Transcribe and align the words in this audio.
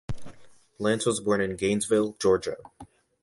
Lance 0.79 1.05
was 1.05 1.19
born 1.19 1.41
in 1.41 1.55
Gainesville, 1.55 2.13
Georgia. 2.13 2.57